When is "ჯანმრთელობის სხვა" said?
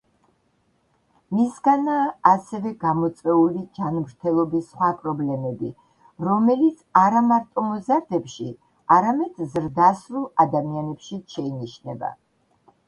3.79-4.89